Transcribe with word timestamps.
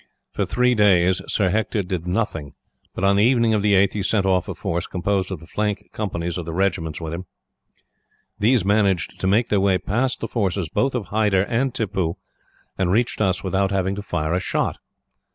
"For 0.31 0.45
three 0.47 0.73
days 0.73 1.21
Sir 1.27 1.49
Hector 1.51 1.83
did 1.83 2.07
nothing, 2.07 2.53
but 2.95 3.03
on 3.03 3.17
the 3.17 3.23
evening 3.23 3.53
of 3.53 3.61
the 3.61 3.73
8th 3.73 3.93
he 3.93 4.01
sent 4.01 4.25
off 4.25 4.49
a 4.49 4.55
force, 4.55 4.87
composed 4.87 5.29
of 5.31 5.39
the 5.39 5.45
flank 5.45 5.91
companies 5.93 6.39
of 6.39 6.45
the 6.45 6.53
regiments 6.53 6.99
with 6.99 7.13
him. 7.13 7.27
These 8.39 8.65
managed 8.65 9.19
to 9.19 9.27
make 9.27 9.49
their 9.49 9.61
way 9.61 9.77
past 9.77 10.19
the 10.19 10.27
forces 10.27 10.69
both 10.69 10.95
of 10.95 11.09
Hyder 11.09 11.43
and 11.43 11.71
Tippoo, 11.71 12.17
and 12.79 12.89
reached 12.91 13.21
us 13.21 13.43
without 13.43 13.69
having 13.69 13.93
to 13.93 14.01
fire 14.01 14.33
a 14.33 14.39
shot. 14.39 14.77